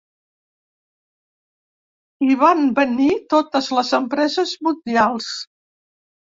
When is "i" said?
2.27-2.37